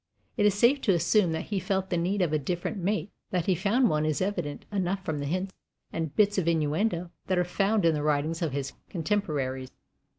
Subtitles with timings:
[0.35, 3.37] It is safe to assume that he felt the need of a different mate; and
[3.39, 5.53] that he found one is evident enough from the hints
[5.93, 9.69] and bits of innuendo that are found in the writings of his contemporaries.